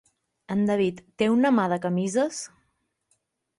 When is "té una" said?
1.23-1.53